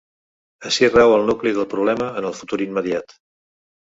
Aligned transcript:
Ací 0.69 0.87
rau 0.93 1.11
el 1.17 1.25
nucli 1.27 1.51
del 1.57 1.67
problema 1.75 2.09
en 2.21 2.27
el 2.29 2.35
futur 2.39 2.61
immediat. 2.67 3.17